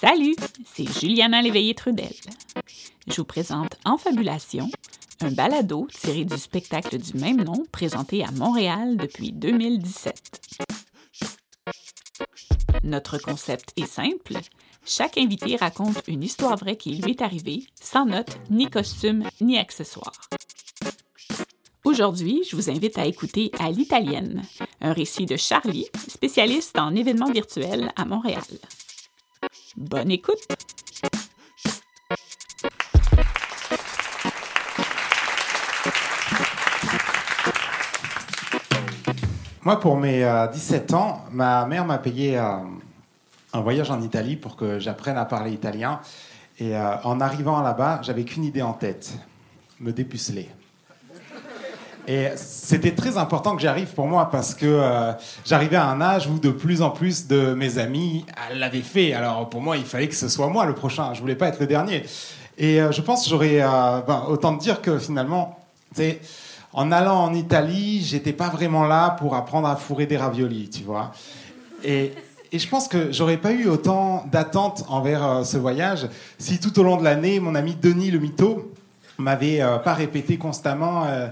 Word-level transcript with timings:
Salut, 0.00 0.36
c'est 0.64 0.86
Juliana 1.00 1.42
Léveillé-Trudel. 1.42 2.12
Je 3.08 3.16
vous 3.16 3.24
présente 3.24 3.74
Enfabulation, 3.84 4.70
un 5.20 5.32
balado 5.32 5.88
tiré 5.92 6.24
du 6.24 6.38
spectacle 6.38 6.98
du 6.98 7.14
même 7.18 7.42
nom 7.42 7.66
présenté 7.72 8.22
à 8.22 8.30
Montréal 8.30 8.96
depuis 8.96 9.32
2017. 9.32 10.40
Notre 12.84 13.18
concept 13.18 13.72
est 13.76 13.86
simple. 13.86 14.34
Chaque 14.86 15.18
invité 15.18 15.56
raconte 15.56 16.00
une 16.06 16.22
histoire 16.22 16.56
vraie 16.56 16.76
qui 16.76 16.94
lui 16.94 17.10
est 17.10 17.20
arrivée, 17.20 17.66
sans 17.74 18.06
notes, 18.06 18.38
ni 18.50 18.70
costume, 18.70 19.24
ni 19.40 19.58
accessoires. 19.58 20.28
Aujourd'hui, 21.82 22.44
je 22.48 22.54
vous 22.54 22.70
invite 22.70 22.98
à 22.98 23.06
écouter 23.06 23.50
À 23.58 23.72
l'italienne, 23.72 24.42
un 24.80 24.92
récit 24.92 25.26
de 25.26 25.36
Charlie, 25.36 25.88
spécialiste 26.06 26.78
en 26.78 26.94
événements 26.94 27.32
virtuels 27.32 27.90
à 27.96 28.04
Montréal. 28.04 28.44
Bonne 29.78 30.10
écoute! 30.10 30.44
Moi, 39.62 39.78
pour 39.78 39.96
mes 39.96 40.28
17 40.52 40.92
euh, 40.92 40.96
ans, 40.96 41.24
ma 41.30 41.64
mère 41.66 41.84
m'a 41.84 41.98
payé 41.98 42.36
euh, 42.36 42.56
un 43.52 43.60
voyage 43.60 43.92
en 43.92 44.02
Italie 44.02 44.34
pour 44.34 44.56
que 44.56 44.80
j'apprenne 44.80 45.16
à 45.16 45.24
parler 45.24 45.52
italien. 45.52 46.00
Et 46.58 46.76
euh, 46.76 46.96
en 47.04 47.20
arrivant 47.20 47.60
là-bas, 47.60 48.00
j'avais 48.02 48.24
qu'une 48.24 48.42
idée 48.42 48.62
en 48.62 48.72
tête 48.72 49.16
me 49.78 49.92
dépuceler. 49.92 50.48
Et 52.10 52.28
c'était 52.36 52.94
très 52.94 53.18
important 53.18 53.54
que 53.54 53.60
j'arrive 53.60 53.88
pour 53.88 54.06
moi 54.06 54.30
parce 54.30 54.54
que 54.54 54.80
j'arrivais 55.44 55.76
à 55.76 55.86
un 55.86 56.00
âge 56.00 56.26
où 56.26 56.38
de 56.38 56.48
plus 56.48 56.80
en 56.80 56.88
plus 56.88 57.26
de 57.26 57.52
mes 57.52 57.76
amis 57.76 58.24
l'avaient 58.54 58.80
fait. 58.80 59.12
Alors 59.12 59.48
pour 59.50 59.60
moi, 59.60 59.76
il 59.76 59.84
fallait 59.84 60.08
que 60.08 60.14
ce 60.14 60.28
soit 60.28 60.48
moi 60.48 60.64
le 60.64 60.74
prochain. 60.74 61.12
Je 61.12 61.20
voulais 61.20 61.36
pas 61.36 61.48
être 61.48 61.60
le 61.60 61.66
dernier. 61.66 62.04
Et 62.56 62.78
je 62.78 63.00
pense 63.02 63.28
j'aurais 63.28 63.58
ben, 63.58 64.24
autant 64.26 64.52
de 64.52 64.58
dire 64.58 64.80
que 64.80 64.98
finalement, 64.98 65.58
en 66.72 66.92
allant 66.92 67.24
en 67.24 67.34
Italie, 67.34 68.02
j'étais 68.04 68.32
pas 68.32 68.48
vraiment 68.48 68.86
là 68.86 69.10
pour 69.10 69.34
apprendre 69.34 69.68
à 69.68 69.76
fourrer 69.76 70.06
des 70.06 70.16
raviolis, 70.16 70.70
tu 70.70 70.84
vois. 70.84 71.12
Et, 71.84 72.12
je 72.50 72.66
pense 72.66 72.88
que 72.88 73.12
j'aurais 73.12 73.36
pas 73.36 73.52
eu 73.52 73.68
autant 73.68 74.24
d'attentes 74.32 74.86
envers 74.88 75.22
euh, 75.22 75.44
ce 75.44 75.58
voyage 75.58 76.08
si 76.38 76.58
tout 76.58 76.78
au 76.78 76.82
long 76.82 76.96
de 76.96 77.04
l'année, 77.04 77.40
mon 77.40 77.54
ami 77.54 77.74
Denis 77.74 78.10
le 78.10 78.18
mytho 78.18 78.72
m'avait 79.18 79.60
euh, 79.60 79.78
pas 79.78 79.94
répété 79.94 80.38
constamment 80.38 81.04
euh, 81.06 81.28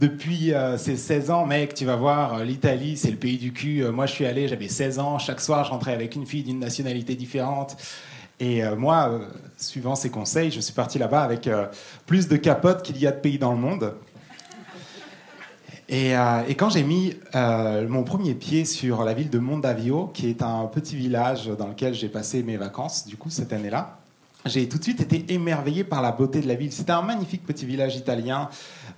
depuis 0.00 0.52
ses 0.76 0.96
16 0.96 1.30
ans, 1.30 1.46
mec, 1.46 1.74
tu 1.74 1.84
vas 1.84 1.96
voir, 1.96 2.44
l'Italie, 2.44 2.96
c'est 2.96 3.10
le 3.10 3.16
pays 3.16 3.38
du 3.38 3.52
cul. 3.52 3.84
moi, 3.84 4.06
je 4.06 4.12
suis 4.12 4.26
allé, 4.26 4.48
j'avais 4.48 4.68
16 4.68 4.98
ans, 4.98 5.18
chaque 5.18 5.40
soir, 5.40 5.64
je 5.64 5.70
rentrais 5.70 5.92
avec 5.92 6.16
une 6.16 6.26
fille 6.26 6.42
d'une 6.42 6.58
nationalité 6.58 7.14
différente. 7.14 7.76
Et 8.40 8.62
moi, 8.76 9.20
suivant 9.56 9.94
ses 9.94 10.10
conseils, 10.10 10.50
je 10.50 10.58
suis 10.58 10.72
parti 10.72 10.98
là-bas 10.98 11.22
avec 11.22 11.48
plus 12.06 12.26
de 12.26 12.36
capotes 12.36 12.82
qu'il 12.82 12.98
y 12.98 13.06
a 13.06 13.12
de 13.12 13.20
pays 13.20 13.38
dans 13.38 13.52
le 13.52 13.58
monde. 13.58 13.94
Euh, 15.92 16.42
et, 16.48 16.54
quand 16.54 16.70
j'ai 16.70 16.82
mis 16.82 17.14
euh, 17.34 17.86
mon 17.88 18.04
premier 18.04 18.34
pied 18.34 18.64
sur 18.64 19.04
la 19.04 19.12
ville 19.12 19.30
de 19.30 19.38
Mondavio, 19.38 20.06
qui 20.08 20.28
est 20.28 20.42
un 20.42 20.66
petit 20.66 20.96
village 20.96 21.46
dans 21.46 21.68
lequel 21.68 21.94
j'ai 21.94 22.08
passé 22.08 22.42
mes 22.42 22.56
vacances, 22.56 23.06
du 23.06 23.16
coup, 23.16 23.30
cette 23.30 23.52
année-là, 23.52 23.98
j'ai 24.46 24.68
tout 24.68 24.78
de 24.78 24.82
suite 24.82 25.00
été 25.00 25.32
émerveillé 25.32 25.84
par 25.84 26.02
la 26.02 26.12
beauté 26.12 26.40
de 26.40 26.48
la 26.48 26.54
ville. 26.54 26.72
C'était 26.72 26.92
un 26.92 27.02
magnifique 27.02 27.44
petit 27.44 27.66
village 27.66 27.96
italien. 27.96 28.48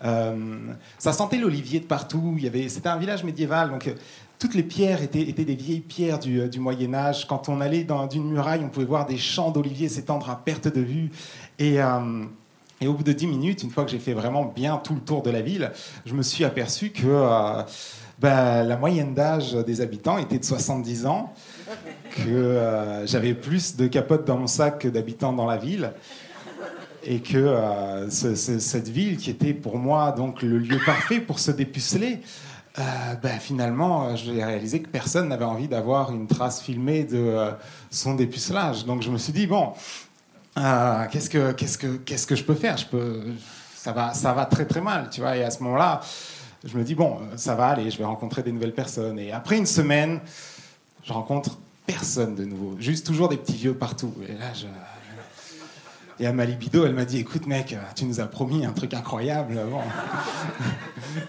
Euh, 0.05 0.57
ça 0.99 1.13
sentait 1.13 1.39
l'olivier 1.39 1.81
de 1.81 1.87
partout. 1.87 2.37
C'était 2.69 2.89
un 2.89 2.97
village 2.97 3.25
médiéval, 3.25 3.71
donc 3.71 3.93
toutes 4.39 4.55
les 4.55 4.63
pierres 4.63 5.03
étaient, 5.03 5.25
des 5.25 5.55
vieilles 5.55 5.81
pierres 5.81 6.19
du, 6.19 6.59
Moyen 6.59 6.95
Âge. 6.95 7.27
Quand 7.27 7.49
on 7.49 7.61
allait 7.61 7.85
dans 7.85 8.09
une 8.09 8.29
muraille, 8.29 8.63
on 8.65 8.69
pouvait 8.69 8.87
voir 8.87 9.07
des 9.07 9.19
champs 9.19 9.51
d'oliviers 9.51 9.89
s'étendre 9.89 10.29
à 10.31 10.37
perte 10.37 10.69
de 10.69 10.81
vue. 10.81 11.11
Et 11.59 11.81
et 12.81 12.87
au 12.87 12.93
bout 12.93 13.05
de 13.05 13.13
10 13.13 13.27
minutes, 13.27 13.63
une 13.63 13.71
fois 13.71 13.85
que 13.85 13.91
j'ai 13.91 13.99
fait 13.99 14.13
vraiment 14.13 14.45
bien 14.45 14.77
tout 14.77 14.95
le 14.95 15.01
tour 15.01 15.23
de 15.23 15.31
la 15.31 15.41
ville, 15.41 15.73
je 16.05 16.15
me 16.15 16.23
suis 16.23 16.45
aperçu 16.45 16.91
que 16.91 17.07
euh, 17.07 17.63
bah, 18.19 18.63
la 18.63 18.77
moyenne 18.77 19.15
d'âge 19.15 19.53
des 19.53 19.81
habitants 19.81 20.17
était 20.17 20.39
de 20.39 20.45
70 20.45 21.07
ans, 21.07 21.35
que 22.13 22.29
euh, 22.29 23.07
j'avais 23.07 23.35
plus 23.35 23.77
de 23.77 23.87
capotes 23.89 24.27
dans 24.27 24.39
mon 24.39 24.47
sac 24.47 24.79
que 24.81 24.89
d'habitants 24.89 25.35
dans 25.35 25.47
la 25.47 25.59
ville, 25.59 25.93
et 27.05 27.21
que 27.21 27.37
euh, 27.37 28.09
cette 28.09 28.89
ville, 28.89 29.19
qui 29.19 29.31
était 29.31 29.53
pour 29.53 29.77
moi 29.77 30.13
donc 30.13 30.43
le 30.43 30.59
lieu 30.59 30.79
parfait 30.85 31.21
pour 31.21 31.39
se 31.39 31.51
dépuceler, 31.51 32.21
bah, 32.77 33.39
finalement, 33.41 34.15
j'ai 34.17 34.45
réalisé 34.45 34.83
que 34.83 34.89
personne 34.89 35.29
n'avait 35.29 35.47
envie 35.47 35.69
d'avoir 35.69 36.13
une 36.13 36.27
trace 36.27 36.61
filmée 36.61 37.05
de 37.05 37.51
son 37.91 38.15
dépucelage. 38.15 38.85
Donc 38.85 39.01
je 39.01 39.11
me 39.11 39.17
suis 39.17 39.33
dit, 39.33 39.47
bon, 39.47 39.73
qu'est-ce 41.11 42.27
que 42.27 42.37
je 42.37 42.45
peux 42.45 42.55
faire? 42.55 42.77
Ça 43.83 44.33
va 44.33 44.45
très 44.47 44.67
très 44.67 44.83
mal, 44.83 45.09
tu 45.11 45.23
vois. 45.23 45.37
Et 45.39 45.43
à 45.43 45.51
ce 45.51 45.63
moment-là, 45.63 46.01
je 46.67 46.77
me 46.77 46.85
dis 46.85 46.95
bon, 46.95 47.19
ça 47.37 47.55
va 47.55 47.69
aller, 47.69 47.91
je 47.91 47.99
vais 47.99 48.05
rencontrer 48.05 48.43
des 48.43 48.53
nouvelles 48.53 48.75
personnes. 48.75 49.19
Et 49.19 49.33
après 49.33 49.57
une 49.57 49.67
semaine, 49.67 50.21
je 51.05 51.13
rencontre 51.13 51.59
personne 51.87 52.35
de 52.35 52.45
nouveau, 52.45 52.77
juste 52.79 53.07
toujours 53.07 53.29
des 53.29 53.37
petits 53.37 53.57
vieux 53.57 53.75
partout. 53.75 54.13
Et 54.29 54.33
là, 54.33 54.53
je 54.55 54.67
et 56.19 56.27
à 56.27 56.33
ma 56.33 56.47
libido, 56.47 56.87
elle 56.87 56.95
m'a 56.95 57.05
dit 57.05 57.19
Écoute, 57.19 57.47
mec, 57.47 57.77
tu 57.95 58.07
nous 58.07 58.21
as 58.21 58.27
promis 58.27 58.65
un 58.65 58.73
truc 58.73 58.95
incroyable. 58.95 59.61
Bon. 59.71 59.81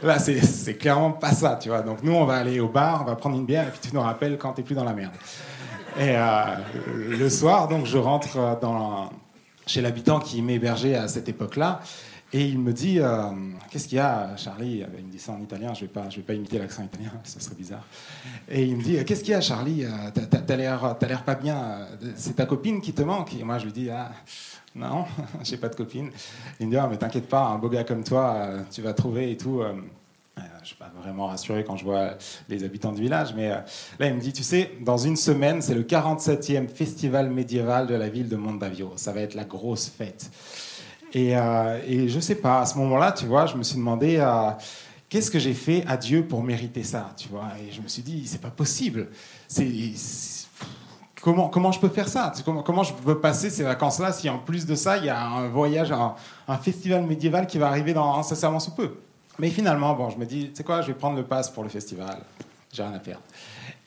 Là, 0.07 0.17
c'est 0.17 0.75
clairement 0.75 1.11
pas 1.11 1.31
ça, 1.31 1.59
tu 1.61 1.69
vois. 1.69 1.81
Donc, 1.81 2.03
nous, 2.03 2.13
on 2.13 2.23
va 2.23 2.35
aller 2.35 2.61
au 2.61 2.69
bar, 2.69 3.01
on 3.01 3.05
va 3.05 3.15
prendre 3.15 3.35
une 3.35 3.45
bière, 3.45 3.67
et 3.67 3.71
puis 3.71 3.89
tu 3.89 3.93
nous 3.93 4.01
rappelles 4.01 4.37
quand 4.37 4.53
t'es 4.53 4.63
plus 4.63 4.75
dans 4.75 4.85
la 4.85 4.93
merde. 4.93 5.11
Et 5.99 6.15
euh, 6.15 6.43
le 7.09 7.29
soir, 7.29 7.67
donc, 7.67 7.85
je 7.85 7.97
rentre 7.97 8.37
euh, 8.37 9.05
chez 9.65 9.81
l'habitant 9.81 10.19
qui 10.19 10.41
m'hébergeait 10.41 10.95
à 10.95 11.09
cette 11.09 11.27
époque-là. 11.27 11.81
Et 12.33 12.45
il 12.45 12.59
me 12.59 12.73
dit 12.73 12.99
euh, 12.99 13.31
Qu'est-ce 13.69 13.87
qu'il 13.87 13.97
y 13.97 14.01
a, 14.01 14.35
Charlie? 14.35 14.83
Il 14.97 15.05
me 15.05 15.11
dit 15.11 15.19
ça 15.19 15.31
en 15.31 15.41
italien, 15.41 15.73
je 15.73 15.85
ne 15.85 15.87
vais, 15.87 16.23
pas, 16.23 16.33
imiter 16.33 16.59
l'accent 16.59 16.83
italien, 16.83 17.11
ça 17.23 17.39
serait 17.39 17.55
bizarre. 17.55 17.85
Et 18.49 18.63
il 18.63 18.77
me 18.77 18.83
dit 18.83 19.03
Qu'est-ce 19.05 19.23
qu'il 19.23 19.31
y 19.31 19.35
a, 19.35 19.41
Charlie? 19.41 19.85
T'as 20.13 20.55
l'air 20.55 21.23
pas 21.25 21.35
bien. 21.35 21.87
C'est 22.15 22.35
ta 22.35 22.45
copine 22.45 22.81
qui 22.81 22.93
te 22.93 23.01
manque? 23.01 23.33
Et 23.33 23.43
moi, 23.43 23.57
je 23.59 23.65
lui 23.65 23.73
dis 23.73 23.89
Ah, 23.89 24.11
non, 24.75 25.05
j'ai 25.43 25.57
pas 25.57 25.69
de 25.69 25.75
copine. 25.75 26.09
Il 26.59 26.67
me 26.67 26.71
dit 26.71 26.77
ah, 26.77 26.87
Mais 26.89 26.97
t'inquiète 26.97 27.29
pas, 27.29 27.45
un 27.45 27.57
beau 27.57 27.69
gars 27.69 27.83
comme 27.83 28.03
toi, 28.03 28.49
tu 28.71 28.81
vas 28.81 28.93
trouver 28.93 29.31
et 29.31 29.37
tout. 29.37 29.61
Euh, 29.61 29.73
je 30.57 30.61
ne 30.61 30.65
suis 30.65 30.75
pas 30.75 30.91
vraiment 31.01 31.27
rassuré 31.27 31.63
quand 31.63 31.77
je 31.77 31.85
vois 31.85 32.15
les 32.49 32.63
habitants 32.63 32.91
du 32.91 33.01
village, 33.01 33.33
mais 33.35 33.51
euh, 33.51 33.57
là, 33.99 34.07
il 34.07 34.15
me 34.15 34.19
dit, 34.19 34.33
tu 34.33 34.43
sais, 34.43 34.71
dans 34.81 34.97
une 34.97 35.15
semaine, 35.15 35.61
c'est 35.61 35.73
le 35.73 35.83
47e 35.83 36.67
festival 36.67 37.29
médiéval 37.29 37.87
de 37.87 37.95
la 37.95 38.09
ville 38.09 38.27
de 38.27 38.35
Mondavio. 38.35 38.91
Ça 38.97 39.13
va 39.13 39.21
être 39.21 39.33
la 39.33 39.45
grosse 39.45 39.87
fête. 39.87 40.29
Et, 41.13 41.37
euh, 41.37 41.79
et 41.87 42.09
je 42.09 42.19
sais 42.19 42.35
pas, 42.35 42.61
à 42.61 42.65
ce 42.65 42.77
moment-là, 42.77 43.11
tu 43.11 43.25
vois, 43.25 43.45
je 43.45 43.55
me 43.55 43.63
suis 43.63 43.77
demandé, 43.77 44.23
qu'est-ce 45.09 45.31
que 45.31 45.39
j'ai 45.39 45.53
fait 45.53 45.83
à 45.87 45.97
Dieu 45.97 46.25
pour 46.25 46.43
mériter 46.43 46.83
ça, 46.83 47.11
tu 47.15 47.29
vois? 47.29 47.49
Et 47.61 47.71
je 47.71 47.81
me 47.81 47.87
suis 47.87 48.01
dit, 48.01 48.27
c'est 48.27 48.41
pas 48.41 48.49
possible. 48.49 49.07
Comment, 51.21 51.71
je 51.71 51.79
peux 51.79 51.89
faire 51.89 52.07
ça? 52.07 52.31
Comment, 52.45 52.83
je 52.83 52.93
peux 52.93 53.19
passer 53.19 53.49
ces 53.49 53.63
vacances-là 53.63 54.11
si 54.11 54.29
en 54.29 54.39
plus 54.39 54.65
de 54.65 54.75
ça, 54.75 54.97
il 54.97 55.05
y 55.05 55.09
a 55.09 55.25
un 55.25 55.47
voyage, 55.49 55.91
un, 55.91 56.15
un 56.47 56.57
festival 56.57 57.03
médiéval 57.03 57.47
qui 57.47 57.57
va 57.57 57.67
arriver 57.67 57.93
dans 57.93 58.17
incessamment 58.17 58.59
sous 58.59 58.71
peu? 58.71 58.97
Mais 59.39 59.49
finalement, 59.49 59.93
bon, 59.93 60.09
je 60.09 60.17
me 60.17 60.25
dis, 60.25 60.49
tu 60.49 60.55
sais 60.55 60.63
quoi, 60.63 60.81
je 60.81 60.87
vais 60.87 60.93
prendre 60.93 61.15
le 61.15 61.23
pass 61.23 61.49
pour 61.49 61.63
le 61.63 61.69
festival. 61.69 62.17
J'ai 62.73 62.83
rien 62.83 62.93
à 62.93 62.99
perdre. 62.99 63.23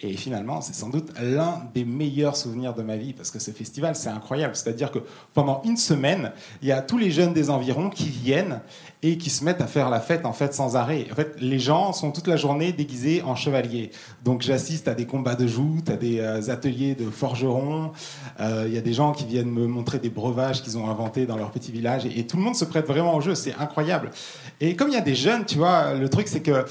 Et 0.00 0.16
finalement, 0.16 0.62
c'est 0.62 0.74
sans 0.74 0.88
doute 0.88 1.10
l'un 1.20 1.62
des 1.74 1.84
meilleurs 1.84 2.34
souvenirs 2.34 2.72
de 2.72 2.82
ma 2.82 2.96
vie 2.96 3.12
parce 3.12 3.30
que 3.30 3.38
ce 3.38 3.50
festival, 3.50 3.94
c'est 3.94 4.08
incroyable. 4.08 4.56
C'est-à-dire 4.56 4.90
que 4.90 5.00
pendant 5.34 5.60
une 5.64 5.76
semaine, 5.76 6.32
il 6.62 6.68
y 6.68 6.72
a 6.72 6.80
tous 6.80 6.96
les 6.96 7.10
jeunes 7.10 7.34
des 7.34 7.50
environs 7.50 7.90
qui 7.90 8.08
viennent 8.08 8.60
et 9.02 9.18
qui 9.18 9.28
se 9.28 9.44
mettent 9.44 9.60
à 9.60 9.66
faire 9.66 9.90
la 9.90 10.00
fête 10.00 10.24
en 10.24 10.32
fait 10.32 10.54
sans 10.54 10.76
arrêt. 10.76 11.06
En 11.12 11.14
fait, 11.14 11.36
les 11.38 11.58
gens 11.58 11.92
sont 11.92 12.10
toute 12.10 12.26
la 12.26 12.36
journée 12.36 12.72
déguisés 12.72 13.20
en 13.22 13.36
chevaliers. 13.36 13.90
Donc 14.24 14.40
j'assiste 14.40 14.88
à 14.88 14.94
des 14.94 15.04
combats 15.04 15.34
de 15.34 15.46
joutes, 15.46 15.90
à 15.90 15.96
des 15.96 16.20
euh, 16.20 16.50
ateliers 16.50 16.94
de 16.94 17.10
forgerons. 17.10 17.92
Euh, 18.40 18.64
il 18.66 18.72
y 18.72 18.78
a 18.78 18.82
des 18.82 18.94
gens 18.94 19.12
qui 19.12 19.26
viennent 19.26 19.50
me 19.50 19.66
montrer 19.66 19.98
des 19.98 20.10
breuvages 20.10 20.62
qu'ils 20.62 20.78
ont 20.78 20.88
inventés 20.88 21.26
dans 21.26 21.36
leur 21.36 21.50
petit 21.50 21.72
village 21.72 22.06
et, 22.06 22.18
et 22.18 22.26
tout 22.26 22.38
le 22.38 22.42
monde 22.42 22.56
se 22.56 22.64
prête 22.64 22.86
vraiment 22.86 23.14
au 23.14 23.20
jeu. 23.20 23.34
C'est 23.34 23.54
incroyable. 23.56 24.10
Et 24.58 24.74
comme 24.74 24.88
il 24.88 24.94
y 24.94 24.98
a 24.98 25.02
des 25.02 25.14
jeunes, 25.14 25.44
tu 25.44 25.58
vois, 25.58 25.92
le 25.92 26.08
truc 26.08 26.26
c'est 26.26 26.40
que 26.40 26.64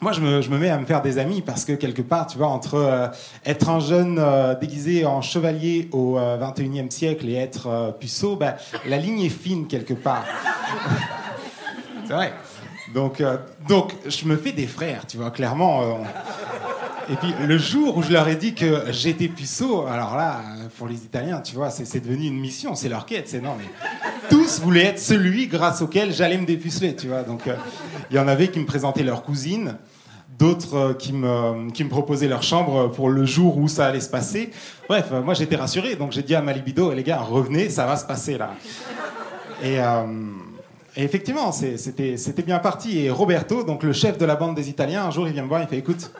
moi, 0.00 0.12
je 0.12 0.20
me, 0.20 0.58
mets 0.58 0.70
à 0.70 0.78
me 0.78 0.86
faire 0.86 1.02
des 1.02 1.18
amis 1.18 1.42
parce 1.42 1.64
que 1.64 1.72
quelque 1.72 2.02
part, 2.02 2.28
tu 2.28 2.38
vois, 2.38 2.46
entre 2.46 2.74
euh, 2.74 3.08
être 3.44 3.68
un 3.68 3.80
jeune 3.80 4.18
euh, 4.20 4.54
déguisé 4.54 5.04
en 5.04 5.22
chevalier 5.22 5.88
au 5.90 6.16
21e 6.18 6.86
euh, 6.86 6.90
siècle 6.90 7.28
et 7.28 7.34
être 7.34 7.96
puceau, 7.98 8.36
ben, 8.36 8.54
la 8.86 8.96
ligne 8.96 9.20
est 9.22 9.28
fine 9.28 9.66
quelque 9.66 9.94
part. 9.94 10.24
C'est 12.06 12.12
vrai. 12.12 12.32
Donc, 12.94 13.22
donc, 13.68 13.92
je 14.06 14.24
me 14.24 14.36
fais 14.36 14.52
des 14.52 14.66
frères, 14.66 15.06
tu 15.06 15.18
vois, 15.18 15.30
clairement. 15.30 15.98
Et 17.10 17.16
puis, 17.16 17.34
le 17.46 17.58
jour 17.58 17.98
où 17.98 18.02
je 18.02 18.10
leur 18.10 18.26
ai 18.28 18.36
dit 18.36 18.54
que 18.54 18.84
j'étais 18.90 19.28
puceau, 19.28 19.84
alors 19.86 20.16
là, 20.16 20.40
pour 20.78 20.88
les 20.88 21.04
Italiens, 21.04 21.42
tu 21.42 21.54
vois, 21.54 21.68
c'est 21.68 22.00
devenu 22.00 22.28
une 22.28 22.40
mission, 22.40 22.74
c'est 22.74 22.88
leur 22.88 23.04
quête, 23.04 23.28
c'est 23.28 23.42
non, 23.42 23.56
mais 23.58 23.66
tous 24.28 24.60
voulaient 24.60 24.86
être 24.86 24.98
celui 25.00 25.46
grâce 25.46 25.82
auquel 25.82 26.12
j'allais 26.12 26.38
me 26.38 26.46
dépuceler, 26.46 26.94
tu 26.94 27.08
vois. 27.08 27.22
Donc, 27.22 27.42
il 28.10 28.16
y 28.16 28.18
en 28.18 28.28
avait 28.28 28.48
qui 28.48 28.60
me 28.60 28.66
présentaient 28.66 29.02
leur 29.02 29.22
cousine. 29.22 29.76
d'autres 30.38 30.74
euh, 30.76 30.94
qui 30.94 31.12
me, 31.12 31.70
qui 31.72 31.84
me 31.84 31.88
proposaient 31.88 32.28
leur 32.28 32.42
chambre 32.42 32.88
pour 32.88 33.10
le 33.10 33.24
jour 33.24 33.58
où 33.58 33.68
ça 33.68 33.86
allait 33.86 34.00
se 34.00 34.08
passer. 34.08 34.50
Bref, 34.88 35.06
euh, 35.12 35.20
moi 35.20 35.34
j'étais 35.34 35.56
rassuré, 35.56 35.96
donc 35.96 36.12
j'ai 36.12 36.22
dit 36.22 36.34
à 36.34 36.42
ma 36.42 36.52
libido, 36.52 36.92
les 36.92 37.02
gars, 37.02 37.18
revenez, 37.18 37.68
ça 37.70 37.86
va 37.86 37.96
se 37.96 38.06
passer 38.06 38.38
là. 38.38 38.54
Et, 39.62 39.80
euh, 39.80 40.04
et 40.96 41.02
effectivement, 41.02 41.50
c'était 41.52 42.42
bien 42.46 42.58
parti. 42.60 43.00
Et 43.00 43.10
Roberto, 43.10 43.64
donc 43.64 43.82
le 43.82 43.92
chef 43.92 44.18
de 44.18 44.24
la 44.24 44.36
bande 44.36 44.54
des 44.54 44.68
Italiens, 44.68 45.04
un 45.04 45.10
jour 45.10 45.26
il 45.26 45.32
vient 45.32 45.42
me 45.42 45.48
voir, 45.48 45.60
il 45.62 45.68
fait 45.68 45.78
écoute, 45.78 46.12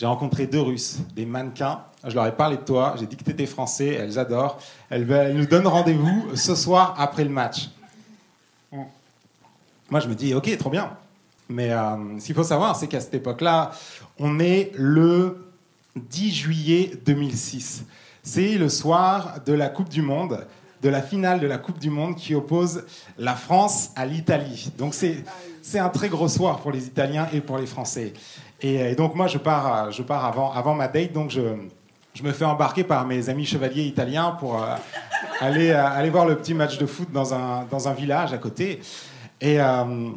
j'ai 0.00 0.06
rencontré 0.06 0.46
deux 0.46 0.62
Russes, 0.62 0.96
des 1.14 1.26
mannequins. 1.26 1.82
Je 2.06 2.14
leur 2.14 2.26
ai 2.26 2.34
parlé 2.34 2.56
de 2.56 2.62
toi, 2.62 2.94
j'ai 2.98 3.04
dit 3.04 3.18
que 3.18 3.22
tu 3.22 3.32
étais 3.32 3.44
français, 3.44 3.88
elles 3.88 4.18
adorent. 4.18 4.58
Elles, 4.88 5.34
nous 5.34 5.44
donnent 5.44 5.66
rendez-vous 5.66 6.34
ce 6.36 6.54
soir 6.54 6.94
après 6.96 7.22
le 7.22 7.28
match. 7.28 7.68
Moi, 8.72 10.00
je 10.00 10.08
me 10.08 10.14
dis, 10.14 10.32
ok, 10.32 10.56
trop 10.56 10.70
bien. 10.70 10.96
Mais 11.50 11.70
euh, 11.70 12.18
ce 12.18 12.24
qu'il 12.24 12.34
faut 12.34 12.44
savoir, 12.44 12.76
c'est 12.76 12.88
qu'à 12.88 13.00
cette 13.00 13.12
époque-là, 13.12 13.72
on 14.18 14.38
est 14.38 14.72
le 14.74 15.50
10 15.96 16.32
juillet 16.32 16.92
2006. 17.04 17.84
C'est 18.22 18.56
le 18.56 18.70
soir 18.70 19.40
de 19.44 19.52
la 19.52 19.68
Coupe 19.68 19.90
du 19.90 20.00
Monde, 20.00 20.46
de 20.82 20.88
la 20.88 21.02
finale 21.02 21.40
de 21.40 21.46
la 21.46 21.58
Coupe 21.58 21.78
du 21.78 21.90
Monde 21.90 22.16
qui 22.16 22.34
oppose 22.34 22.84
la 23.18 23.34
France 23.34 23.90
à 23.96 24.06
l'Italie. 24.06 24.72
Donc 24.78 24.94
c'est 24.94 25.78
un 25.78 25.88
très 25.88 26.08
gros 26.08 26.28
soir 26.28 26.60
pour 26.60 26.72
les 26.72 26.86
Italiens 26.86 27.28
et 27.32 27.40
pour 27.40 27.58
les 27.58 27.66
Français. 27.66 28.12
Et, 28.62 28.76
et 28.76 28.94
donc 28.94 29.14
moi, 29.14 29.26
je 29.26 29.38
pars, 29.38 29.74
euh, 29.86 29.90
je 29.90 30.02
pars 30.02 30.24
avant, 30.24 30.52
avant 30.52 30.74
ma 30.74 30.88
date, 30.88 31.12
donc 31.12 31.30
je, 31.30 31.40
je 32.14 32.22
me 32.22 32.32
fais 32.32 32.44
embarquer 32.44 32.84
par 32.84 33.06
mes 33.06 33.28
amis 33.28 33.46
chevaliers 33.46 33.84
italiens 33.84 34.36
pour 34.38 34.62
euh, 34.62 34.76
aller, 35.40 35.70
euh, 35.70 35.86
aller 35.86 36.10
voir 36.10 36.26
le 36.26 36.36
petit 36.36 36.54
match 36.54 36.78
de 36.78 36.86
foot 36.86 37.10
dans 37.12 37.34
un, 37.34 37.64
dans 37.70 37.88
un 37.88 37.92
village 37.92 38.32
à 38.32 38.38
côté. 38.38 38.80
Et, 39.40 39.60
euh, 39.60 40.10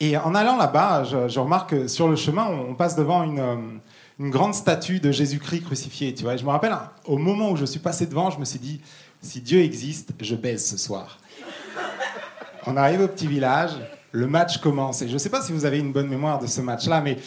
et 0.00 0.16
en 0.16 0.34
allant 0.34 0.56
là-bas, 0.56 1.04
je, 1.04 1.38
remarque 1.38 1.70
que 1.70 1.88
sur 1.88 2.08
le 2.08 2.16
chemin, 2.16 2.46
on, 2.46 2.74
passe 2.74 2.96
devant 2.96 3.22
une, 3.22 3.38
euh, 3.38 3.56
une 4.18 4.30
grande 4.30 4.54
statue 4.54 5.00
de 5.00 5.10
Jésus-Christ 5.10 5.62
crucifié. 5.64 6.14
Tu 6.14 6.24
vois, 6.24 6.34
Et 6.34 6.38
je 6.38 6.44
me 6.44 6.50
rappelle, 6.50 6.76
au 7.04 7.18
moment 7.18 7.50
où 7.50 7.56
je 7.56 7.64
suis 7.64 7.80
passé 7.80 8.06
devant, 8.06 8.30
je 8.30 8.38
me 8.38 8.44
suis 8.44 8.58
dit, 8.58 8.80
si 9.24 9.40
Dieu 9.40 9.60
existe, 9.60 10.10
je 10.20 10.34
baise 10.34 10.64
ce 10.64 10.76
soir. 10.76 11.18
On 12.66 12.76
arrive 12.76 13.00
au 13.00 13.08
petit 13.08 13.26
village, 13.26 13.72
le 14.12 14.26
match 14.26 14.58
commence. 14.58 15.02
Et 15.02 15.08
je 15.08 15.14
ne 15.14 15.18
sais 15.18 15.30
pas 15.30 15.42
si 15.42 15.52
vous 15.52 15.64
avez 15.64 15.78
une 15.78 15.92
bonne 15.92 16.08
mémoire 16.08 16.38
de 16.38 16.46
ce 16.46 16.60
match-là, 16.60 17.00
mais 17.00 17.18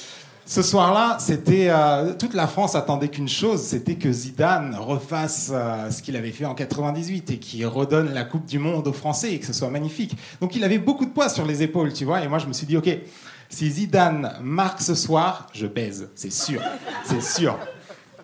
ce 0.45 0.61
soir-là, 0.61 1.17
c'était 1.19 1.67
euh, 1.69 2.13
toute 2.13 2.33
la 2.33 2.47
France 2.47 2.75
attendait 2.75 3.09
qu'une 3.09 3.27
chose, 3.27 3.61
c'était 3.61 3.95
que 3.95 4.11
Zidane 4.11 4.75
refasse 4.79 5.51
euh, 5.51 5.91
ce 5.91 6.01
qu'il 6.01 6.15
avait 6.15 6.31
fait 6.31 6.45
en 6.45 6.55
98 6.55 7.31
et 7.31 7.37
qu'il 7.39 7.65
redonne 7.67 8.13
la 8.13 8.23
Coupe 8.23 8.45
du 8.45 8.57
Monde 8.57 8.87
aux 8.87 8.93
Français 8.93 9.33
et 9.33 9.39
que 9.39 9.45
ce 9.45 9.53
soit 9.53 9.69
magnifique. 9.69 10.15
Donc 10.39 10.55
il 10.55 10.63
avait 10.63 10.77
beaucoup 10.77 11.05
de 11.05 11.11
poids 11.11 11.29
sur 11.29 11.45
les 11.45 11.63
épaules, 11.63 11.91
tu 11.91 12.05
vois. 12.05 12.23
Et 12.23 12.27
moi, 12.27 12.39
je 12.39 12.45
me 12.45 12.53
suis 12.53 12.65
dit, 12.65 12.77
ok, 12.77 12.89
si 13.49 13.69
Zidane 13.69 14.37
marque 14.41 14.81
ce 14.81 14.95
soir, 14.95 15.47
je 15.53 15.67
baise, 15.67 16.09
c'est 16.15 16.31
sûr, 16.31 16.61
c'est 17.05 17.21
sûr. 17.21 17.57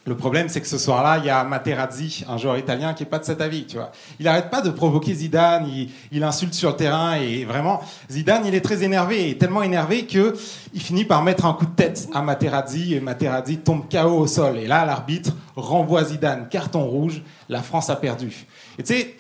Le 0.06 0.18
problème, 0.18 0.50
c'est 0.50 0.60
que 0.60 0.68
ce 0.68 0.78
soir-là, 0.78 1.20
il 1.20 1.26
y 1.26 1.30
a 1.30 1.46
Materazzi, 1.46 2.26
un 2.28 2.38
joueur 2.38 2.58
italien 2.58 2.94
qui 2.94 3.04
est 3.04 3.06
pas 3.08 3.20
de 3.20 3.24
cet 3.24 3.40
avis, 3.40 3.66
tu 3.66 3.78
vois. 3.78 3.92
Il 4.20 4.28
arrête 4.28 4.50
pas 4.50 4.60
de 4.60 4.70
provoquer 4.70 5.14
Zidane, 5.14 5.66
il, 5.66 5.90
il 6.12 6.24
insulte 6.26 6.54
sur 6.54 6.72
le 6.72 6.76
terrain 6.76 7.16
et 7.16 7.46
vraiment, 7.46 7.82
Zidane, 8.12 8.46
il 8.46 8.54
est 8.54 8.62
très 8.62 8.84
énervé, 8.84 9.30
et 9.30 9.38
tellement 9.38 9.64
énervé 9.64 10.06
que 10.06 10.36
il 10.74 10.82
finit 10.82 11.06
par 11.06 11.24
mettre 11.24 11.46
un 11.46 11.54
coup 11.54 11.66
de 11.66 11.76
tête 11.76 12.10
à 12.14 12.22
Materazzi 12.22 12.96
et 12.96 13.00
Materazzi 13.00 13.60
tombe 13.60 13.84
KO 13.90 14.18
au 14.18 14.28
sol. 14.28 14.58
Et 14.58 14.68
là, 14.68 14.84
l'arbitre 14.84 15.32
renvoie 15.56 16.04
Zidane, 16.04 16.50
carton 16.50 16.84
rouge, 16.84 17.22
la 17.48 17.62
France 17.62 17.90
a 17.90 17.96
perdu. 17.96 18.46
Et 18.78 18.84
tu 18.84 18.94
sais, 18.94 19.16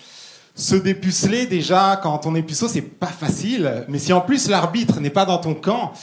se 0.54 0.76
dépuceler 0.76 1.46
déjà 1.46 1.98
quand 2.04 2.26
on 2.26 2.36
est 2.36 2.44
puceau, 2.44 2.68
c'est 2.68 2.82
pas 2.82 3.08
facile, 3.08 3.86
mais 3.88 4.00
si 4.00 4.12
en 4.12 4.20
plus 4.20 4.50
l'arbitre 4.50 5.00
n'est 5.00 5.10
pas 5.10 5.26
dans 5.26 5.38
ton 5.38 5.54
camp, 5.54 5.94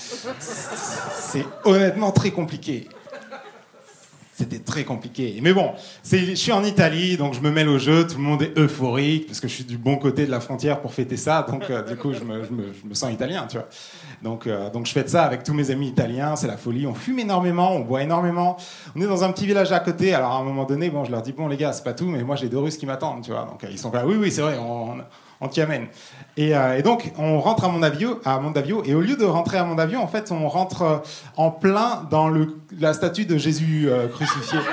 c'est 0.40 1.44
honnêtement 1.64 2.12
très 2.12 2.30
compliqué. 2.30 2.88
C'était 4.40 4.58
très 4.60 4.84
compliqué. 4.84 5.38
Mais 5.42 5.52
bon, 5.52 5.72
je 6.10 6.34
suis 6.34 6.50
en 6.52 6.64
Italie, 6.64 7.18
donc 7.18 7.34
je 7.34 7.40
me 7.40 7.50
mêle 7.50 7.68
au 7.68 7.76
jeu, 7.78 8.06
tout 8.06 8.16
le 8.16 8.22
monde 8.22 8.40
est 8.40 8.58
euphorique, 8.58 9.26
parce 9.26 9.38
que 9.38 9.48
je 9.48 9.52
suis 9.52 9.64
du 9.64 9.76
bon 9.76 9.96
côté 9.96 10.24
de 10.24 10.30
la 10.30 10.40
frontière 10.40 10.80
pour 10.80 10.94
fêter 10.94 11.18
ça, 11.18 11.44
donc 11.46 11.68
euh, 11.68 11.82
du 11.82 11.94
coup, 11.94 12.14
je 12.14 12.24
me, 12.24 12.42
je 12.42 12.50
me- 12.50 12.72
je 12.72 12.88
me 12.88 12.94
sens 12.94 13.12
italien, 13.12 13.46
tu 13.46 13.58
vois. 13.58 13.68
Donc, 14.22 14.46
euh, 14.46 14.70
donc 14.70 14.86
je 14.86 14.92
fête 14.92 15.10
ça 15.10 15.24
avec 15.24 15.42
tous 15.42 15.52
mes 15.52 15.70
amis 15.70 15.88
italiens, 15.88 16.36
c'est 16.36 16.46
la 16.46 16.56
folie. 16.56 16.86
On 16.86 16.94
fume 16.94 17.18
énormément, 17.18 17.72
on 17.76 17.80
boit 17.80 18.02
énormément. 18.02 18.56
On 18.96 19.00
est 19.02 19.06
dans 19.06 19.24
un 19.24 19.30
petit 19.30 19.44
village 19.46 19.72
à 19.72 19.80
côté, 19.80 20.14
alors 20.14 20.32
à 20.32 20.36
un 20.38 20.42
moment 20.42 20.64
donné, 20.64 20.88
bon, 20.88 21.04
je 21.04 21.10
leur 21.10 21.20
dis, 21.20 21.32
bon 21.32 21.46
les 21.46 21.58
gars, 21.58 21.74
c'est 21.74 21.84
pas 21.84 21.92
tout, 21.92 22.06
mais 22.06 22.22
moi 22.22 22.34
j'ai 22.36 22.48
deux 22.48 22.58
Russes 22.60 22.78
qui 22.78 22.86
m'attendent, 22.86 23.22
tu 23.22 23.32
vois. 23.32 23.44
Donc 23.44 23.62
euh, 23.62 23.68
ils 23.70 23.78
sont 23.78 23.92
là, 23.92 24.06
oui, 24.06 24.14
oui, 24.18 24.30
c'est 24.30 24.40
vrai, 24.40 24.56
t'y 25.48 25.60
amène. 25.60 25.86
Et, 26.36 26.54
euh, 26.54 26.78
et 26.78 26.82
donc, 26.82 27.12
on 27.18 27.40
rentre 27.40 27.64
à 27.64 27.68
Mondavio, 27.68 28.20
à 28.24 28.38
Mondavio, 28.38 28.82
et 28.84 28.94
au 28.94 29.00
lieu 29.00 29.16
de 29.16 29.24
rentrer 29.24 29.58
à 29.58 29.64
Mondavio, 29.64 29.98
en 29.98 30.06
fait, 30.06 30.30
on 30.32 30.48
rentre 30.48 30.82
euh, 30.82 30.98
en 31.36 31.50
plein 31.50 32.06
dans 32.10 32.30
la 32.78 32.92
statue 32.92 33.24
de 33.24 33.36
Jésus 33.38 33.88
euh, 33.88 34.08
crucifié. 34.08 34.58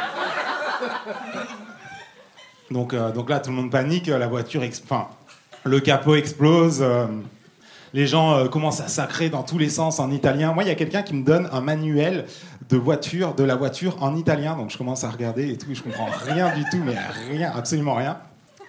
Donc, 2.70 2.92
là, 2.92 3.40
tout 3.40 3.50
le 3.50 3.56
monde 3.56 3.72
panique, 3.72 4.08
la 4.08 4.28
voiture, 4.28 4.62
enfin, 4.84 5.08
le 5.64 5.80
capot 5.80 6.16
explose, 6.16 6.84
les 7.94 8.08
gens 8.08 8.46
commencent 8.50 8.82
à 8.82 8.90
sacrer 8.90 9.30
dans 9.30 9.44
tous 9.44 9.58
les 9.58 9.70
sens 9.70 10.02
en 10.02 10.12
italien. 10.12 10.52
Moi, 10.52 10.64
il 10.64 10.68
y 10.68 10.72
a 10.72 10.76
quelqu'un 10.76 11.02
qui 11.02 11.14
me 11.16 11.24
donne 11.24 11.48
un 11.54 11.62
manuel 11.62 12.26
de 12.68 12.76
voiture, 12.76 13.36
de 13.36 13.46
la 13.46 13.56
voiture 13.56 13.96
en 14.04 14.18
italien, 14.18 14.58
donc 14.58 14.70
je 14.70 14.78
commence 14.78 15.06
à 15.06 15.10
regarder 15.10 15.50
et 15.50 15.58
tout, 15.58 15.72
et 15.72 15.76
je 15.76 15.82
comprends 15.84 16.10
rien 16.26 16.54
du 16.54 16.66
tout, 16.66 16.84
mais 16.86 16.98
rien, 17.32 17.54
absolument 17.56 17.96
rien. 17.96 18.18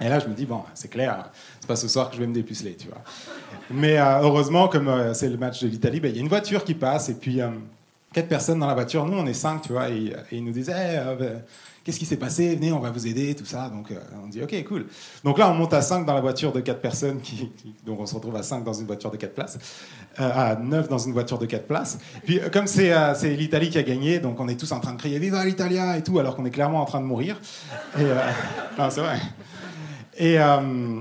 Et 0.01 0.09
là, 0.09 0.19
je 0.19 0.27
me 0.27 0.35
dis, 0.35 0.47
bon, 0.47 0.63
c'est 0.75 0.89
clair, 0.89 1.31
c'est 1.61 1.67
pas 1.67 1.77
ce 1.77 1.89
soir 1.89 2.09
que 2.09 2.17
je 2.17 2.21
vais 2.21 2.27
me 2.27 2.35
dépuceler, 2.35 2.75
tu 2.75 2.89
vois. 2.89 3.03
Mais 3.71 3.99
euh, 3.99 4.21
heureusement, 4.23 4.69
comme 4.69 4.89
euh, 4.89 5.13
c'est 5.13 5.29
le 5.29 5.37
match 5.37 5.63
de 5.63 5.69
l'Italie, 5.69 6.01
ben, 6.01 6.11
il 6.11 6.17
y 6.17 6.19
a 6.19 6.23
une 6.23 6.29
voiture 6.29 6.65
qui 6.65 6.75
passe, 6.75 7.09
et 7.09 7.15
puis 7.15 7.41
euh, 7.41 7.49
quatre 8.13 8.29
personnes 8.29 8.61
dans 8.61 8.69
la 8.69 8.75
voiture. 8.75 9.05
Nous, 9.07 9.19
on 9.19 9.27
est 9.27 9.35
cinq, 9.35 9.63
tu 9.63 9.73
vois, 9.73 9.91
et, 9.91 10.15
ils 10.31 10.45
nous 10.45 10.53
disent, 10.53 10.71
Eh, 10.71 10.99
euh, 10.99 11.17
ben, 11.17 11.43
qu'est-ce 11.83 11.99
qui 11.99 12.07
s'est 12.07 12.17
passé? 12.17 12.55
Venez, 12.55 12.71
on 12.71 12.79
va 12.79 12.91
vous 12.91 13.09
aider, 13.09 13.35
tout 13.35 13.45
ça. 13.45 13.69
Donc, 13.71 13.93
on 14.25 14.29
dit, 14.29 14.41
ok, 14.41 14.65
cool. 14.69 14.87
Donc 15.25 15.37
là, 15.37 15.51
on 15.51 15.55
monte 15.55 15.75
à 15.75 15.83
cinq 15.83 16.07
dans 16.07 16.15
la 16.15 16.21
voiture 16.21 16.53
de 16.53 16.61
quatre 16.61 16.81
personnes, 16.81 17.21
donc 17.85 17.99
on 17.99 18.07
se 18.07 18.15
retrouve 18.15 18.37
à 18.37 18.45
cinq 18.45 18.63
dans 18.63 18.73
une 18.73 18.87
voiture 18.87 19.11
de 19.11 19.17
quatre 19.17 19.35
places, 19.35 19.59
à 20.17 20.55
neuf 20.55 20.89
dans 20.89 20.99
une 20.99 21.13
voiture 21.13 21.39
de 21.39 21.47
quatre 21.47 21.67
places. 21.67 21.99
Puis, 22.25 22.41
comme 22.53 22.69
c'est 22.69 22.95
l'Italie 23.37 23.69
qui 23.69 23.79
a 23.79 23.83
gagné, 23.83 24.21
donc 24.21 24.39
on 24.39 24.47
est 24.47 24.59
tous 24.59 24.71
en 24.71 24.79
train 24.79 24.93
de 24.93 24.99
crier, 24.99 25.19
Viva 25.19 25.45
l'Italia 25.45 25.97
et 25.97 26.05
tout, 26.05 26.21
alors 26.21 26.37
qu'on 26.37 26.45
est 26.45 26.51
clairement 26.51 26.83
en 26.83 26.87
train 26.87 27.01
de 27.01 27.07
mourir. 27.07 27.41
Et, 27.99 28.05
non, 28.79 28.91
c'est 28.91 29.01
vrai. 29.01 29.19
Et, 30.19 30.39
euh, 30.39 31.01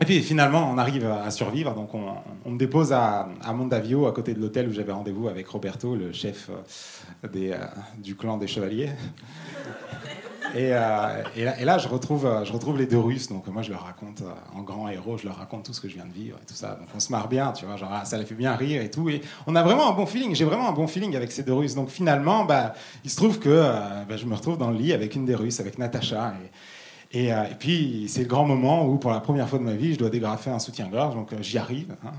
et 0.00 0.04
puis 0.04 0.20
finalement, 0.22 0.70
on 0.70 0.78
arrive 0.78 1.06
à 1.06 1.30
survivre. 1.30 1.74
Donc 1.74 1.94
on, 1.94 2.50
me 2.50 2.58
dépose 2.58 2.92
à, 2.92 3.28
à 3.42 3.52
Mondavio, 3.52 4.06
à 4.06 4.12
côté 4.12 4.34
de 4.34 4.40
l'hôtel 4.40 4.68
où 4.68 4.72
j'avais 4.72 4.92
rendez-vous 4.92 5.28
avec 5.28 5.48
Roberto, 5.48 5.96
le 5.96 6.12
chef 6.12 6.50
euh, 6.50 7.28
euh, 7.34 7.56
du 7.98 8.14
clan 8.14 8.36
des 8.36 8.46
chevaliers. 8.46 8.90
Et, 10.54 10.70
là, 10.70 11.78
je, 11.78 11.88
retrouve, 11.88 12.26
les 12.78 12.86
deux 12.86 12.98
Russes. 12.98 13.28
Donc 13.28 13.46
moi, 13.48 13.60
je 13.62 13.70
leur 13.70 13.84
raconte, 13.84 14.22
en 14.54 14.62
grand 14.62 14.88
héros, 14.88 15.18
je 15.18 15.26
leur 15.26 15.36
raconte 15.36 15.64
tout 15.64 15.74
ce 15.74 15.80
que 15.80 15.88
je 15.88 15.94
viens 15.94 16.06
de 16.06 16.12
vivre 16.12 16.38
et 16.42 16.46
tout 16.46 16.54
ça. 16.54 16.76
Donc 16.80 16.88
on 16.94 17.00
se 17.00 17.12
marre 17.12 17.28
bien, 17.28 17.52
tu 17.52 17.66
vois. 17.66 17.76
Genre, 17.76 17.90
ah, 17.92 18.04
ça 18.04 18.16
les 18.16 18.24
fait 18.24 18.34
bien 18.34 18.54
rire 18.54 18.80
et 18.80 18.90
tout. 18.90 19.10
Et 19.10 19.20
on 19.46 19.54
a 19.56 19.62
vraiment 19.62 19.90
un 19.90 19.94
bon 19.94 20.06
feeling. 20.06 20.34
J'ai 20.34 20.46
vraiment 20.46 20.68
un 20.68 20.72
bon 20.72 20.86
feeling 20.86 21.16
avec 21.16 21.32
ces 21.32 21.42
deux 21.42 21.52
Russes. 21.52 21.74
Donc 21.74 21.90
finalement, 21.90 22.44
bah, 22.44 22.72
il 23.04 23.10
se 23.10 23.16
trouve 23.16 23.38
que 23.38 23.62
bah, 24.08 24.16
je 24.16 24.24
me 24.24 24.34
retrouve 24.34 24.56
dans 24.56 24.70
le 24.70 24.78
lit 24.78 24.92
avec 24.92 25.16
une 25.16 25.26
des 25.26 25.34
Russes, 25.34 25.60
avec 25.60 25.78
Natacha. 25.78 26.34
Et, 27.12 27.32
euh, 27.32 27.44
et 27.44 27.54
puis, 27.54 28.06
c'est 28.08 28.22
le 28.22 28.28
grand 28.28 28.44
moment 28.44 28.86
où, 28.86 28.98
pour 28.98 29.10
la 29.10 29.20
première 29.20 29.48
fois 29.48 29.58
de 29.58 29.64
ma 29.64 29.74
vie, 29.74 29.94
je 29.94 29.98
dois 29.98 30.10
dégrafer 30.10 30.50
un 30.50 30.58
soutien-gorge. 30.58 31.14
Donc, 31.14 31.32
euh, 31.32 31.36
j'y 31.40 31.58
arrive. 31.58 31.94
Hein. 32.04 32.12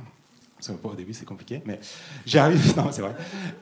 Ça 0.60 0.74
pas 0.74 0.90
au 0.90 0.96
début, 0.96 1.14
c'est 1.14 1.26
compliqué, 1.26 1.62
mais 1.66 1.80
j'y 2.26 2.38
arrive. 2.38 2.74
Non, 2.78 2.88
c'est 2.92 3.02
vrai. 3.02 3.16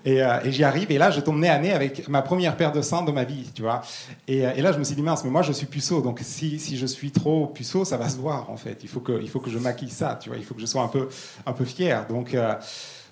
Et, 0.03 0.23
euh, 0.23 0.39
et 0.43 0.51
j'y 0.51 0.63
arrive. 0.63 0.89
Et 0.91 0.97
là, 0.97 1.11
je 1.11 1.19
tombe 1.19 1.37
nez 1.37 1.49
à 1.49 1.59
nez 1.59 1.71
avec 1.71 2.07
ma 2.07 2.23
première 2.23 2.57
paire 2.57 2.71
de 2.71 2.81
seins 2.81 3.03
de 3.03 3.11
ma 3.11 3.23
vie, 3.23 3.51
tu 3.53 3.61
vois. 3.61 3.81
Et, 4.27 4.41
là, 4.41 4.71
je 4.71 4.79
me 4.79 4.83
suis 4.83 4.95
dit, 4.95 5.03
mince, 5.03 5.23
mais 5.23 5.29
moi, 5.29 5.43
je 5.43 5.51
suis 5.51 5.67
puceau. 5.67 6.01
Donc, 6.01 6.21
si, 6.23 6.59
si 6.59 6.77
je 6.77 6.85
suis 6.87 7.11
trop 7.11 7.47
puceau, 7.47 7.85
ça 7.85 7.97
va 7.97 8.09
se 8.09 8.17
voir, 8.17 8.49
en 8.49 8.57
fait. 8.57 8.79
Il 8.81 8.89
faut 8.89 9.01
que, 9.01 9.21
il 9.21 9.29
faut 9.29 9.39
que 9.39 9.51
je 9.51 9.59
maquille 9.59 9.91
ça, 9.91 10.17
tu 10.19 10.29
vois. 10.29 10.37
Il 10.37 10.45
faut 10.45 10.55
que 10.55 10.61
je 10.61 10.65
sois 10.65 10.81
un 10.81 10.87
peu, 10.87 11.07
un 11.45 11.53
peu 11.53 11.65
fier. 11.65 12.07
Donc, 12.07 12.35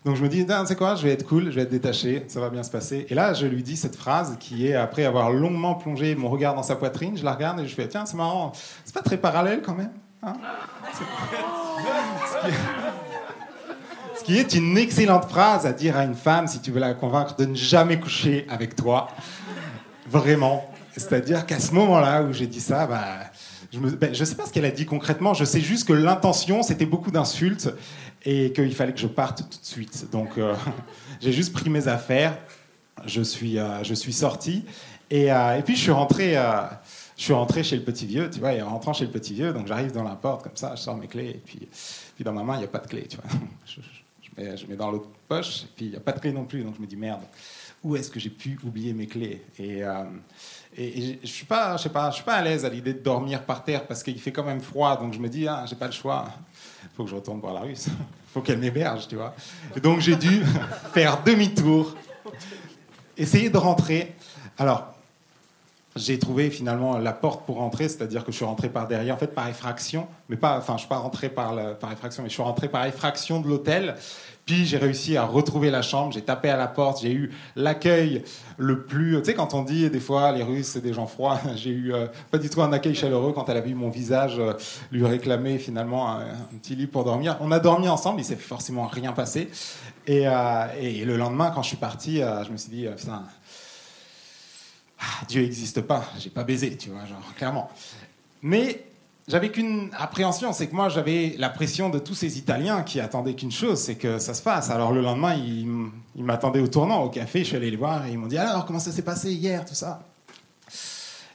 donc 0.06 0.16
je 0.16 0.22
me 0.22 0.30
dis, 0.30 0.46
c'est 0.68 0.78
quoi, 0.78 0.94
je 0.96 1.04
vais 1.04 1.14
être 1.14 1.26
cool, 1.26 1.46
je 1.46 1.56
vais 1.56 1.64
être 1.64 1.72
détaché, 1.72 2.24
ça 2.28 2.40
va 2.40 2.52
bien 2.52 2.62
se 2.62 2.70
passer. 2.70 3.08
Et 3.10 3.16
là, 3.16 3.34
je 3.34 3.48
lui 3.48 3.64
dis 3.64 3.76
cette 3.76 3.96
phrase 3.96 4.38
qui 4.40 4.68
est, 4.68 4.76
après 4.76 5.04
avoir 5.04 5.32
longuement 5.32 5.74
plongé 5.74 6.14
mon 6.14 6.30
regard 6.30 6.54
dans 6.54 6.62
sa 6.62 6.76
poitrine, 6.76 7.18
je 7.18 7.26
la 7.26 7.34
regarde 7.34 7.60
et 7.60 7.68
je 7.68 7.74
fais, 7.74 7.88
tiens, 7.88 8.06
c'est 8.06 8.16
marrant, 8.16 8.52
c'est 8.86 8.94
pas 8.94 9.02
très 9.02 9.18
parallèle 9.18 9.64
quand 9.64 9.74
même. 9.74 9.92
hein? 10.22 10.34
Ce 14.16 14.24
qui 14.24 14.38
est 14.38 14.54
une 14.54 14.78
excellente 14.78 15.26
phrase 15.26 15.66
à 15.66 15.74
dire 15.74 15.98
à 15.98 16.04
une 16.04 16.16
femme 16.16 16.48
si 16.48 16.60
tu 16.62 16.72
veux 16.72 16.80
la 16.80 16.94
convaincre 16.94 17.36
de 17.36 17.46
ne 17.46 17.56
jamais 17.56 18.00
coucher 18.00 18.46
avec 18.50 18.76
toi. 18.76 19.08
Vraiment. 20.08 20.70
C'est-à-dire 20.96 21.46
qu'à 21.46 21.60
ce 21.60 21.74
moment-là 21.74 22.24
où 22.24 22.32
j'ai 22.32 22.48
dit 22.48 22.62
ça, 22.62 22.88
bah, 22.88 23.18
je 23.72 23.80
ne 23.80 23.90
ben, 23.92 24.14
sais 24.14 24.36
pas 24.36 24.46
ce 24.46 24.54
qu'elle 24.54 24.66
a 24.66 24.72
dit 24.72 24.86
concrètement, 24.86 25.34
je 25.34 25.44
sais 25.44 25.62
juste 25.62 25.88
que 25.88 25.94
l'intention, 25.94 26.64
c'était 26.64 26.86
beaucoup 26.86 27.12
d'insultes 27.12 27.70
et 28.24 28.54
qu'il 28.54 28.74
fallait 28.74 28.94
que 28.94 29.00
je 29.00 29.08
parte 29.08 29.40
tout 29.50 29.60
de 29.60 29.66
suite. 29.66 30.10
Donc 30.12 30.38
euh, 30.38 30.56
j'ai 31.22 31.34
juste 31.34 31.54
pris 31.54 31.70
mes 31.70 31.88
affaires, 31.88 32.38
je 33.06 33.22
suis, 33.22 33.60
euh, 33.60 33.84
je 33.84 33.94
suis 33.94 34.14
sorti 34.14 34.64
et, 35.10 35.32
euh, 35.32 35.58
et 35.58 35.62
puis 35.64 35.76
je 35.76 35.82
suis 35.82 35.92
rentré. 35.92 36.38
euh, 36.38 36.62
je 37.18 37.24
suis 37.24 37.34
rentré 37.34 37.64
chez 37.64 37.78
le 37.78 37.84
petit 37.84 38.06
vieux, 38.06 38.30
tu 38.30 38.40
vois, 38.40 38.54
et 38.54 38.62
en 38.62 38.70
rentrant 38.70 38.94
chez 38.94 39.06
le 39.06 39.12
petit 39.12 39.34
vieux, 39.34 39.54
donc 39.54 39.68
j'arrive 39.68 39.92
dans 39.92 40.04
la 40.04 40.16
porte 40.16 40.44
comme 40.44 40.56
ça, 40.56 40.74
je 40.76 40.82
sors 40.82 40.98
mes 40.98 41.08
clés, 41.08 41.30
et 41.30 41.42
puis, 41.46 41.70
dans 42.24 42.34
ma 42.34 42.44
main, 42.44 42.56
il 42.56 42.60
n'y 42.60 42.66
a 42.66 42.68
pas 42.68 42.80
de 42.80 42.88
clé, 42.88 43.08
tu 43.08 43.18
vois. 43.18 43.26
je- 44.38 44.66
mets, 44.68 44.76
dans 44.76 44.92
l'autre 44.92 45.10
poche, 45.28 45.64
et 45.64 45.68
puis 45.76 45.86
il 45.86 45.92
n'y 45.92 45.98
a 45.98 46.00
pas 46.00 46.12
de 46.12 46.20
clé 46.20 46.32
non 46.32 46.46
plus, 46.46 46.64
donc 46.64 46.76
je 46.76 46.82
me 46.82 46.88
dis 46.88 46.96
merde, 46.98 47.22
où 47.84 47.96
est-ce 47.96 48.10
que 48.10 48.20
j'ai 48.20 48.30
pu 48.30 48.60
oublier 48.64 48.94
mes 48.94 49.08
clés? 49.08 49.44
Et, 49.60 49.84
euh, 49.84 50.04
je 50.78 50.82
suis 50.84 51.22
je 51.22 51.28
sais 51.28 51.90
suis 52.14 52.24
pas 52.24 52.34
à 52.34 52.42
l'aise 52.42 52.66
à 52.66 52.70
l'idée 52.70 52.94
de 52.94 53.00
dormir 53.00 53.44
par 53.46 53.64
terre 53.64 53.86
parce 53.88 54.04
qu'il 54.04 54.20
fait 54.20 54.32
quand 54.32 54.44
même 54.44 54.60
froid, 54.62 54.98
donc 55.00 55.14
je 55.14 55.20
me 55.20 55.30
dis, 55.30 55.48
ah, 55.48 55.66
j'ai 55.68 55.76
pas 55.76 55.86
le 55.86 55.92
choix. 55.94 56.26
Il 56.84 56.90
faut 56.96 57.04
que 57.04 57.10
je 57.10 57.16
retourne 57.16 57.40
voir 57.40 57.54
la 57.54 57.62
russe. 57.62 57.86
Il 57.88 57.94
faut 58.34 58.42
qu'elle 58.42 58.58
m'héberge, 58.60 59.08
tu 59.08 59.16
vois. 59.16 59.34
Et 59.76 59.80
donc 59.80 60.00
j'ai 60.02 60.16
dû 60.16 60.44
faire 60.94 61.24
demi-tour, 61.24 61.96
essayer 63.18 63.50
de 63.50 63.58
rentrer. 63.58 64.16
Alors, 64.58 64.95
j'ai 65.98 66.20
trouvé 66.20 66.50
finalement 66.50 66.98
la 66.98 67.14
porte 67.14 67.46
pour 67.46 67.58
rentrer, 67.58 67.88
c'est-à-dire 67.88 68.26
que 68.26 68.32
je 68.32 68.38
suis 68.38 68.46
rentré 68.46 68.68
par 68.68 68.88
derrière, 68.88 69.16
en 69.16 69.18
fait 69.18 69.34
par 69.34 69.48
effraction, 69.48 70.08
mais 70.28 70.36
pas, 70.36 70.58
enfin 70.58 70.74
je 70.74 70.80
suis 70.80 70.90
pas 70.90 70.98
rentré 70.98 71.30
par, 71.30 71.56
par 71.78 71.92
effraction, 71.92 72.22
mais 72.22 72.30
je 72.30 72.34
suis 72.34 72.44
rentré 72.44 72.68
par 72.68 72.86
effraction 72.86 73.40
de 73.40 73.48
l'hôtel. 73.48 73.96
Puis 74.46 74.66
j'ai 74.66 74.78
réussi 74.78 75.18
à 75.18 75.26
retrouver 75.26 75.72
la 75.72 75.82
chambre, 75.82 76.14
j'ai 76.14 76.22
tapé 76.22 76.50
à 76.50 76.58
la 76.58 76.68
porte, 76.68 77.02
j'ai 77.02 77.12
eu 77.12 77.32
l'accueil 77.56 78.24
le 78.58 78.84
plus. 78.84 79.18
Tu 79.20 79.26
sais, 79.26 79.34
quand 79.34 79.56
on 79.56 79.64
dit 79.64 79.90
des 79.90 80.00
fois 80.00 80.32
les 80.34 80.44
Russes 80.44 80.68
c'est 80.68 80.82
des 80.82 80.94
gens 80.94 81.08
froids, 81.08 81.40
j'ai 81.56 81.72
eu 81.72 81.94
euh, 81.94 82.08
pas 82.30 82.38
du 82.38 82.50
tout 82.50 82.62
un 82.62 82.72
accueil 82.72 82.94
chaleureux 82.94 83.34
quand 83.34 83.50
elle 83.50 83.58
a 83.58 83.62
vu 83.62 83.74
mon 83.74 83.90
visage 83.90 84.38
euh, 84.38 84.54
lui 84.92 85.06
réclamer 85.06 85.58
finalement 85.58 86.12
un, 86.12 86.26
petit 86.62 86.76
lit 86.76 86.88
pour 86.88 87.06
dormir. 87.06 87.38
On 87.40 87.52
a 87.52 87.60
dormi 87.60 87.88
ensemble, 87.88 88.20
il 88.22 88.26
s'est 88.26 88.36
forcément 88.36 88.86
rien 88.86 89.14
passé. 89.14 89.50
Et, 90.06 90.28
euh, 90.28 90.66
et, 90.80 91.06
le 91.06 91.18
lendemain, 91.18 91.52
quand 91.56 91.64
je 91.64 91.70
suis 91.70 91.78
parti, 91.78 92.18
je 92.18 92.52
me 92.52 92.58
suis 92.58 92.70
dit, 92.70 92.88
putain, 92.96 93.24
Dieu 95.28 95.42
n'existe 95.42 95.82
pas, 95.82 96.06
j'ai 96.20 96.30
pas 96.30 96.44
baisé, 96.44 96.76
tu 96.78 96.90
vois, 96.90 97.06
genre, 97.06 97.34
clairement. 97.36 97.70
Mais 98.42 98.86
j'avais 99.28 99.50
qu'une 99.50 99.90
appréhension, 99.98 100.54
c'est 100.54 100.68
que 100.68 100.76
moi 100.76 100.88
j'avais 100.88 101.36
la 101.40 101.50
pression 101.50 101.90
de 101.90 101.98
tous 101.98 102.14
ces 102.14 102.38
Italiens 102.38 102.84
qui 102.84 103.00
attendaient 103.00 103.34
qu'une 103.34 103.52
chose, 103.52 103.80
c'est 103.80 103.96
que 103.96 104.20
ça 104.20 104.34
se 104.36 104.44
passe. 104.44 104.70
Alors 104.70 104.94
le 104.94 105.02
lendemain, 105.02 105.34
ils, 105.34 105.68
m'attendaient 106.16 106.60
au 106.60 106.68
tournant, 106.68 107.04
au 107.04 107.10
café, 107.10 107.40
je 107.40 107.46
suis 107.46 107.56
allé 107.56 107.72
les 107.72 107.78
voir 107.78 108.06
et 108.06 108.12
ils 108.12 108.20
m'ont 108.20 108.28
dit 108.28 108.38
alors 108.38 108.66
comment 108.66 108.80
ça 108.80 108.92
s'est 108.92 109.02
passé 109.02 109.32
hier, 109.32 109.66
tout 109.66 109.74
ça? 109.74 110.04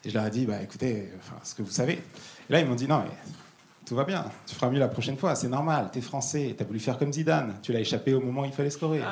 Et 0.04 0.08
je 0.08 0.14
leur 0.14 0.24
ai 0.24 0.30
dit 0.30 0.46
bah 0.46 0.62
écoutez, 0.62 1.10
ce 1.42 1.54
que 1.54 1.62
vous 1.62 1.70
savez. 1.70 1.94
Et 2.48 2.52
là 2.52 2.60
ils 2.60 2.66
m'ont 2.66 2.76
dit 2.76 2.86
non 2.86 2.98
mais 2.98 3.10
tout 3.86 3.96
va 3.96 4.04
bien, 4.04 4.24
tu 4.46 4.54
feras 4.54 4.70
mieux 4.70 4.78
la 4.78 4.86
prochaine 4.86 5.16
fois, 5.16 5.34
c'est 5.34 5.48
normal, 5.48 5.90
t'es 5.92 6.00
français, 6.00 6.54
t'as 6.56 6.64
voulu 6.64 6.78
faire 6.78 6.96
comme 6.96 7.12
Zidane, 7.12 7.56
tu 7.60 7.72
l'as 7.72 7.80
échappé 7.80 8.14
au 8.14 8.20
moment 8.20 8.42
où 8.42 8.44
il 8.44 8.52
fallait 8.52 8.70
scorer. 8.70 9.02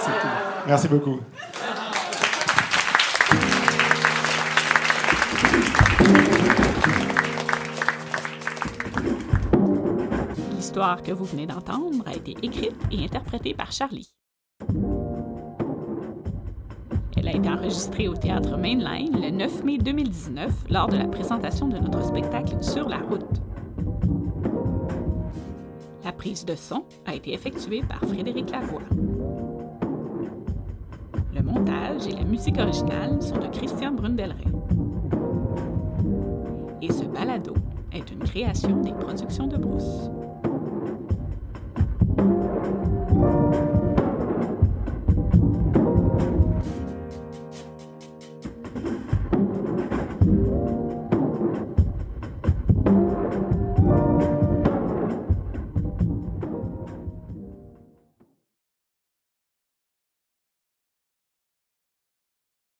C'est 0.00 0.06
tout. 0.06 0.28
Merci 0.66 0.88
beaucoup. 0.88 1.20
L'histoire 10.56 11.02
que 11.02 11.12
vous 11.12 11.24
venez 11.24 11.46
d'entendre 11.46 12.02
a 12.06 12.14
été 12.14 12.36
écrite 12.42 12.74
et 12.90 13.04
interprétée 13.04 13.54
par 13.54 13.70
Charlie. 13.70 14.12
Elle 17.16 17.28
a 17.28 17.36
été 17.36 17.48
enregistrée 17.48 18.08
au 18.08 18.14
théâtre 18.14 18.56
Mainline 18.56 19.20
le 19.20 19.30
9 19.30 19.64
mai 19.64 19.78
2019 19.78 20.64
lors 20.70 20.88
de 20.88 20.96
la 20.96 21.06
présentation 21.06 21.68
de 21.68 21.78
notre 21.78 22.04
spectacle 22.04 22.62
Sur 22.62 22.88
la 22.88 22.98
route. 22.98 23.40
La 26.04 26.12
prise 26.12 26.44
de 26.44 26.54
son 26.54 26.84
a 27.06 27.14
été 27.14 27.32
effectuée 27.32 27.82
par 27.82 28.00
Frédéric 28.00 28.50
Lavoie. 28.50 28.82
Le 31.34 31.42
montage 31.42 32.06
et 32.06 32.12
la 32.12 32.24
musique 32.24 32.58
originale 32.58 33.22
sont 33.22 33.38
de 33.38 33.46
Christian 33.46 33.92
Brundelray. 33.92 34.53
Est 37.92 38.10
une 38.10 38.20
création 38.20 38.80
des 38.80 38.92
productions 38.92 39.46
de 39.46 39.56
Brousse. 39.56 40.03